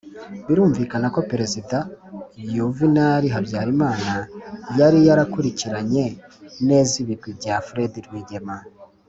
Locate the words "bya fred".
7.39-7.93